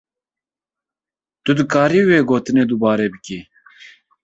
[1.43, 3.39] Tu dikarî wê gotinê dubare kî.